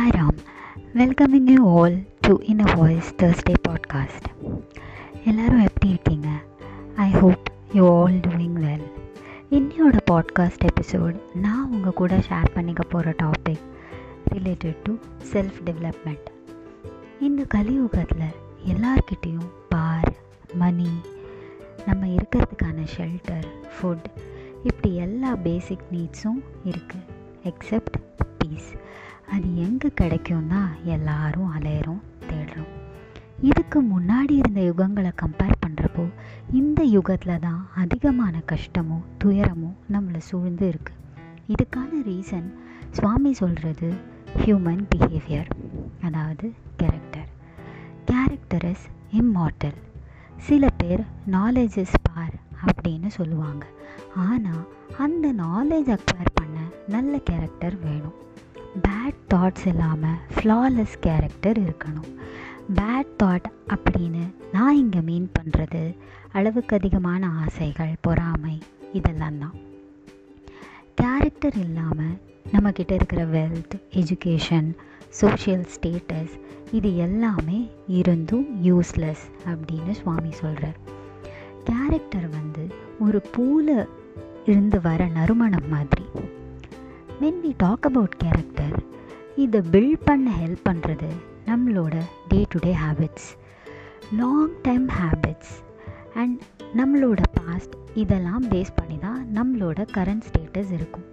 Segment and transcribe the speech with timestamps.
[0.00, 0.36] Sairam
[0.94, 4.26] welcoming you all to in a voice Thursday podcast
[5.24, 6.28] எல்லோரும் எப்படி இருக்கீங்க?
[6.96, 8.86] I hope you all doing well
[9.50, 13.64] இன்னையோட podcast episode நான் உங்கள் கூட ஷேர் பண்ணிக்க போகிற topic
[14.28, 14.94] related to
[15.32, 16.28] self development
[17.20, 18.28] இந்த கலியுகத்தில்
[18.66, 20.12] எல்லார்கிட்டேயும் பார்
[20.54, 20.90] மணி
[21.86, 24.08] நம்ம இருக்கிறதுக்கான ஷெல்டர் ஃபுட்
[24.62, 27.06] இப்படி எல்லா பேசிக் நீட்ஸும் இருக்குது
[27.44, 27.98] எக்ஸப்ட்
[28.38, 28.70] பீஸ்
[29.34, 30.60] அது எங்கே கிடைக்கும்னா
[30.94, 32.70] எல்லாரும் அலையிறோம் தேடுறோம்.
[33.48, 36.04] இதுக்கு முன்னாடி இருந்த யுகங்களை கம்பேர் பண்ணுறப்போ
[36.60, 40.98] இந்த யுகத்தில் தான் அதிகமான கஷ்டமும் துயரமும் நம்மளை சூழ்ந்து இருக்குது
[41.52, 42.48] இதுக்கான ரீசன்
[42.90, 43.88] சுவாமி சொல்கிறது
[44.40, 45.50] ஹியூமன் பிஹேவியர்
[46.06, 47.30] அதாவது கேரக்டர்
[48.10, 48.86] கேரக்டர் இஸ்
[49.20, 49.78] இம்மார்டல்
[50.48, 51.02] சில பேர்
[51.36, 52.34] நாலேஜ் இஸ் பார்
[52.66, 53.64] அப்படின்னு சொல்லுவாங்க.
[54.28, 54.64] ஆனால்
[54.98, 58.16] அந்த நாலேஜ் அக்வயர் பண்ண நல்ல கேரக்டர் வேணும்.
[58.78, 62.10] பேட் தாட்ஸ் இல்லாமல் ஃப்ளாலெஸ் கேரக்டர் இருக்கணும்.
[62.74, 65.96] பேட் தாட் அப்படின்னு நான் இங்கே மீன் பண்ணுறது
[66.32, 68.58] அளவுக்கு அதிகமான ஆசைகள் பொறாமை
[68.92, 69.54] இதெல்லாம் தான்.
[70.94, 72.18] கேரக்டர் இல்லாமல்
[72.52, 74.76] நம்மக்கிட்ட இருக்கிற வெல்த் எஜுகேஷன்
[75.08, 76.40] சோஷியல் ஸ்டேட்டஸ்
[76.72, 80.78] இது எல்லாமே இருந்தும் யூஸ்லெஸ் அப்படின்னு சுவாமி சொல்கிறார்
[81.64, 82.66] கேரக்டர் வந்து
[82.98, 83.86] ஒரு பூவில்
[84.46, 86.04] இருந்து வர நறுமணம் மாதிரி.
[87.20, 88.76] When we talk about character
[89.36, 91.08] இதை பில்ட் பண்ண ஹெல்ப் பண்ணுறது
[91.46, 91.94] நம்மளோட
[92.28, 93.26] day to day habits
[94.16, 95.52] long time habits
[96.14, 96.40] and
[96.76, 101.04] நம்மளோட பாஸ்ட் இதெல்லாம் பேஸ் பண்ணி தான் நம்மளோட கரண்ட் ஸ்டேட்டஸ் இருக்கும்.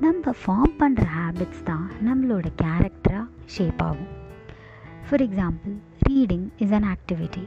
[0.00, 4.12] நம்ம ஃபார்ம் பண்ணுற ஹேபிட்ஸ் தான் நம்மளோட கேரக்டராக ஷேப் ஆகும்.
[5.08, 5.76] For example
[6.08, 7.46] reading is an activity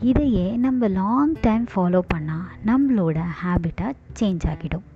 [0.00, 4.86] இதையே நம்ம லாங் டைம் ஃபாலோ பண்ணால் நம்மளோட ஹேபிட்டாக சேஞ்ச் ஆகிடும்.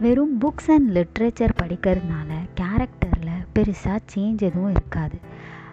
[0.00, 5.18] வெறும் புக்ஸ் அண்ட் லிட்ரேச்சர் படிக்கிறதுனால கேரக்டரில் பெருசாக சேஞ்ச் எதுவும் இருக்காது.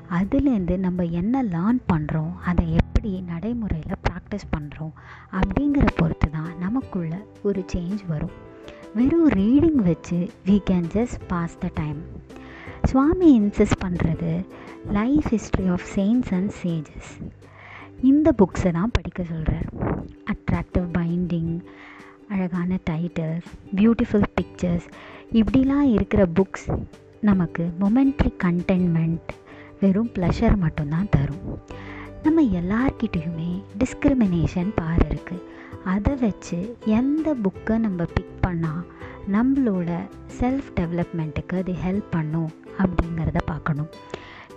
[0.10, 4.94] அதுலேருந்து நம்ம என்ன லேர்ன் பண்ணுறோம் அதை எப்படி நடைமுறையில் ப்ராக்டிஸ் பண்ணுறோம்
[5.32, 8.36] அப்படிங்கிற பொறுத்து தான் நமக்குள்ள ஒரு சேஞ்ச் வரும்.
[8.94, 12.02] வெறும் ரீடிங் வச்சு we can just pass the time
[12.84, 14.32] Swami insist பண்ணுறது
[14.90, 17.12] life history of saints and sages
[18.02, 19.68] இந்த புக்ஸை தான் படிக்க சொல்கிறார்
[20.26, 21.54] அட்ராக்டிவ் பைண்டிங்
[22.30, 24.88] அழகான டைட்டில்ஸ் பியூட்டிஃபுல் பிக்சர்ஸ்
[25.34, 26.86] இப்படிலாம் இருக்கிற புக்ஸ்
[27.22, 29.32] நமக்கு மொமெண்ட்ரி கண்டென்மெண்ட்
[29.82, 31.62] வெறும் ப்ளஷர் மட்டும்தான் தரும்.
[32.24, 35.44] நம்ம எல்லார்கிட்டேயுமே டிஸ்கிரிமினேஷன் பார் இருக்குது
[35.86, 38.84] அதை வச்சு எந்த புக்கை நம்ம பிக் பண்ணால்
[39.32, 40.00] நம்மளோட
[40.40, 43.88] செல்ஃப் டெவலப்மெண்ட்டுக்கு அது ஹெல்ப் பண்ணும் அப்படிங்கிறத பார்க்கணும்.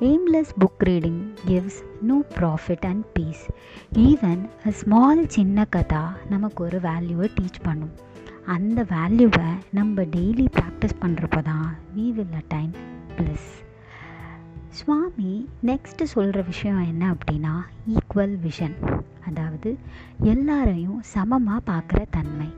[0.07, 1.79] Aimless book reading gives
[2.09, 3.45] no profit and peace
[3.93, 7.95] even a small சின்ன கதா நமக்கு ஒரு வேல்யூவை டீச் பண்ணும்.
[8.47, 11.67] அந்த வேல்யூவை நம்ம டெய்லி ப்ராக்டிஸ் பண்ணுறப்போ தான்
[11.97, 12.71] we will attain
[13.17, 13.49] bliss
[14.69, 15.33] Swami
[15.65, 17.55] next சொல்கிற விஷயம் என்ன அப்படின்னா
[17.95, 18.77] ஈக்குவல் விஷன்
[19.29, 19.77] அதாவது
[20.35, 22.49] எல்லாரையும் சமமாக பார்க்குற தன்மை.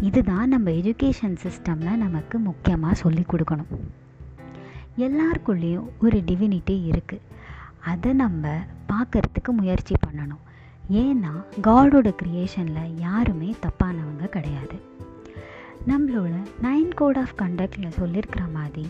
[0.00, 3.72] இதுதான் நம்ம எஜுகேஷன் சிஸ்டமில் நமக்கு முக்கியமாக சொல்லிக் கொடுக்கணும்.
[4.98, 7.20] எல்லாருக்குள்ளேயும் ஒரு டிவினிட்டி இருக்குது
[7.80, 8.58] அதை நம்ம
[8.88, 10.48] பார்க்குறதுக்கு முயற்சி பண்ணணும்.
[10.92, 14.80] ஏன்னா காடோட க்ரியேஷனில் யாருமே தப்பானவங்க கிடையாது.
[15.88, 18.88] நம்மளோட நைன் கோட் ஆஃப் கண்டக்டில் சொல்லியிருக்கிற மாதிரி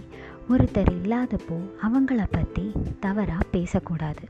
[0.51, 4.27] ஒருத்தர் இல்லாதப்போ அவங்கள பற்றி தவறாக பேசக்கூடாது.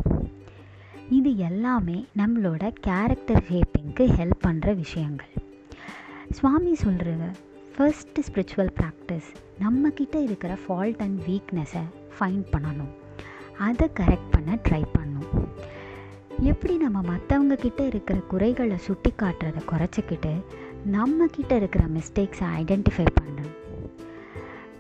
[1.11, 5.33] இது எல்லாமே நம்மளோட கேரக்டர் ஷேப்பிங்க்கு ஹெல்ப் பண்ணுற விஷயங்கள்.
[6.31, 7.17] சுவாமி சொல்கிற
[7.81, 9.29] ஃபர்ஸ்ட் ஸ்பிரிச்சுவல் ப்ராக்டிஸ்
[9.61, 11.83] நம்மக்கிட்ட இருக்கிற ஃபால்ட் அண்ட் வீக்னஸை
[12.17, 12.91] ஃபைண்ட் பண்ணணும்.
[13.59, 15.29] அதை கரெக்ட் பண்ண ட்ரை பண்ணும்.
[16.39, 20.33] எப்படி நம்ம மற்றவங்க கிட்ட இருக்கிற குறைகளை சுட்டி காட்டுறதை குறைச்சிக்கிட்டு
[20.87, 23.57] நம்மக்கிட்ட இருக்கிற மிஸ்டேக்ஸை ஐடென்டிஃபை பண்ணுறோம்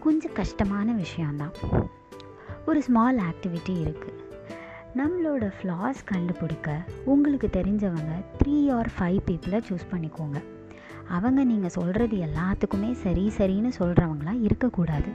[0.00, 1.56] கொஞ்சம் கஷ்டமான விஷயந்தான்
[2.66, 4.19] ஒரு ஸ்மால் ஆக்டிவிட்டி இருக்குது
[4.97, 10.41] நம்மளோட ஃப்ளாஸ் கண்டுபிடிக்க உங்களுக்கு தெரிஞ்சவங்க த்ரீ ஆர் ஃபைவ் பீப்புளை சூஸ் பண்ணிக்கோங்க.
[11.10, 15.09] அவங்க நீங்கள் சொல்கிறது எல்லாத்துக்குமே சரி சரின்னு சொல்கிறவங்களாக இருக்கக்கூடாது.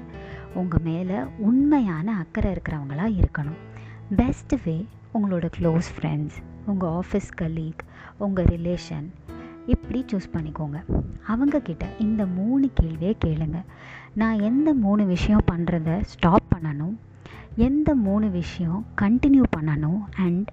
[0.53, 3.57] உங்கள் மேலே உண்மையான அக்கறை இருக்கிறவங்களாக இருக்கணும்.
[4.15, 7.83] பெஸ்ட் வே உங்களோட க்ளோஸ் ஃப்ரெண்ட்ஸ் உங்கள் ஆஃபீஸ் கலீக்
[8.17, 9.07] உங்கள் ரிலேஷன்
[9.65, 10.83] இப்படி சூஸ் பண்ணிக்கோங்க.
[11.27, 13.61] அவங்கக்கிட்ட இந்த மூணு கேள்வியை கேளுங்க.
[14.13, 16.95] நான் எந்த மூணு விஷயம் பண்ணுறத ஸ்டாப் பண்ணணும்?
[17.55, 19.99] எந்த மூணு விஷயம் கண்டினியூ பண்ணணும்?
[20.17, 20.51] அண்ட்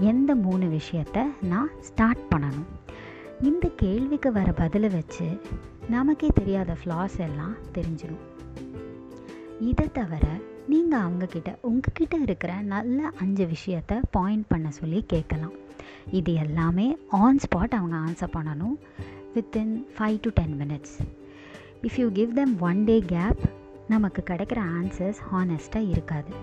[0.00, 2.68] எந்த மூணு விஷயத்த நான் ஸ்டார்ட் பண்ணணும்?
[3.42, 5.40] இந்த கேள்விக்கு வர பதிலை வச்சு
[5.88, 8.22] நமக்கே தெரியாத ஃப்ளாஸ் எல்லாம் தெரிஞ்சிடும்
[9.60, 10.26] இதை தவிர
[10.68, 15.52] நீங்கள் அவங்கக்கிட்ட உங்ககிட்ட இருக்கிற நல்ல அஞ்சு விஷயத்த பாயிண்ட் பண்ண சொல்லி கேட்கலாம்.
[16.10, 18.76] இது எல்லாமே ஆன் ஸ்பாட் அவங்க ஆன்சர் பண்ணணும்.
[19.34, 20.96] Within five to ten minutes
[21.82, 23.42] if you give them one day gap
[23.88, 26.34] நமக்கு கிடைக்கிற ஆன்சர்ஸ் ஹானஸ்ட்டாக இருக்காது.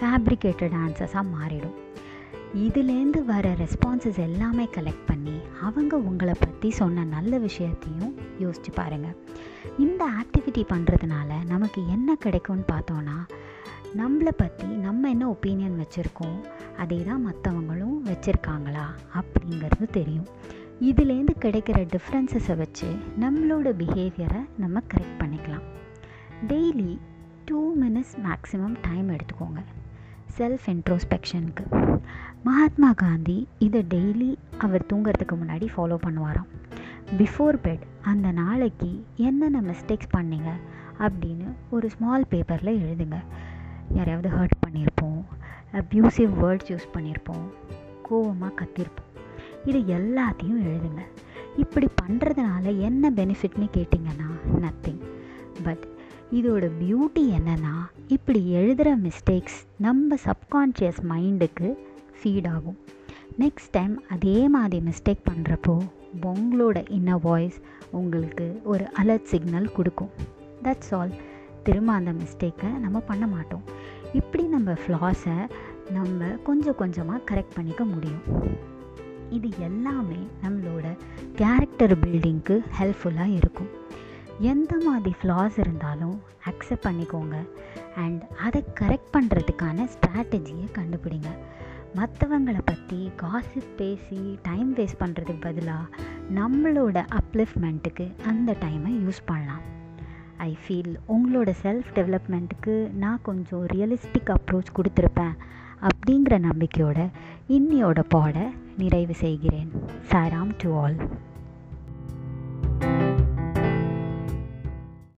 [0.00, 1.78] ஃபேப்ரிகேட்டட் ஆன்சர்ஸாக மாறிடும்.
[2.54, 9.16] இதுலேருந்து வர ரெஸ்பான்சஸ் எல்லாமே கலெக்ட் பண்ணி அவங்க உங்களை பற்றி சொன்ன நல்ல விஷயத்தையும் யோசிச்சு பாருங்கள்
[9.78, 13.28] இந்த ஆக்டிவிட்டி பண்ணுறதுனால நமக்கு என்ன கிடைக்கும்னு பார்த்தோன்னா
[13.96, 16.38] நம்மளை பற்றி நம்ம என்ன ஒப்பீனியன் வச்சுருக்கோம்
[16.78, 20.26] அதே தான் மற்றவங்களும் வச்சுருக்காங்களா அப்படிங்கிறது தெரியும்.
[20.80, 22.88] இதுலேருந்து கிடைக்கிற டிஃப்ரென்சஸை வச்சு
[23.20, 25.62] நம்மளோட பிஹேவியரை நம்ம கரெக்ட் பண்ணிக்கலாம்.
[26.48, 26.98] Daily
[27.44, 29.62] two minutes maximum time எடுத்துக்கோங்க.
[30.38, 31.98] செல்ஃப் இன்ட்ரோஸ்பெக்ஷனுக்கு
[32.44, 36.50] மகாத்மா காந்தி இதை டெய்லி அவர் தூங்கிறதுக்கு முன்னாடி ஃபாலோ பண்ணுவாராம்.
[37.18, 40.50] பிஃபோர் பெட் அந்த நாளைக்கு என்னென்ன மிஸ்டேக்ஸ் பண்ணீங்க
[40.98, 43.18] அப்படின்னு ஒரு ஸ்மால் பேப்பரில் எழுதுங்க.
[43.94, 45.20] யாரையாவது ஹர்ட் பண்ணியிருப்போம்
[45.72, 47.46] அப்யூசிவ் வேர்ட்ஸ் யூஸ் பண்ணியிருப்போம்
[48.10, 49.10] கோவமாக கத்திருப்போம்.
[49.64, 51.02] இது எல்லாத்தையும் எழுதுங்க.
[51.56, 54.28] இப்படி பண்ணுறதுனால என்ன பெனிஃபிட்னு கேட்டிங்கன்னா
[54.60, 55.02] நத்திங்
[55.62, 55.86] பட்
[56.32, 57.74] இதோட பியூட்டி என்னென்னா
[58.08, 61.74] இப்படி எழுதுகிற மிஸ்டேக்ஸ் நம்ம சப்கான்ஷியஸ் மைண்டுக்கு
[62.22, 62.78] சீடாகும்
[63.38, 65.74] நெக்ஸ்ட் டைம் அதே மாதிரி மிஸ்டேக் பண்ணுறப்போ
[66.30, 67.58] உங்களோட இன்னர் வாய்ஸ்
[67.90, 70.10] உங்களுக்கு ஒரு அலர்ட் சிக்னல் கொடுக்கும்.
[70.62, 71.14] தட்ஸ் ஆல்
[71.62, 73.64] திரும்ப அந்த மிஸ்டேக்கை நம்ம பண்ண மாட்டோம்.
[74.12, 75.36] இப்படி நம்ம ஃப்ளாஸை
[75.90, 78.22] நம்ம கொஞ்சம் கொஞ்சமாக கரெக்ட் பண்ணிக்க முடியும்.
[79.30, 80.86] இது எல்லாமே நம்மளோட
[81.34, 83.70] கேரக்டர் பில்டிங்க்கு ஹெல்ப்ஃபுல்லாக இருக்கும்.
[84.40, 87.36] எந்த மாதிரி ஃப்ளாஸ் இருந்தாலும் அக்செப்ட் பண்ணிக்கோங்க.
[87.96, 91.30] அண்ட் அதை கரெக்ட் பண்ணுறதுக்கான ஸ்ட்ராட்டஜியை கண்டுபிடிங்க.
[91.96, 95.94] மற்றவங்களை பற்றி காசிப் பேசி டைம் வேஸ்ட் பண்ணுறதுக்கு பதிலாக
[96.34, 99.60] நம்மளோட அப்லிஃப்மெண்ட்டுக்கு அந்த டைமை யூஸ் பண்ணலாம்.
[100.36, 105.36] ஐ ஃபீல் உங்களோட செல்ஃப் டெவலப்மெண்ட்டுக்கு நான் கொஞ்சம் ரியலிஸ்டிக் அப்ரோச் கொடுத்துருப்பேன்
[105.82, 107.10] அப்படிங்கிற நம்பிக்கையோட
[107.48, 109.70] இன்னியோட பாட நிறைவு செய்கிறேன்.
[110.10, 110.96] Sairam to all